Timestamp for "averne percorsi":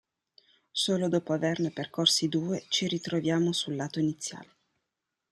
1.31-2.27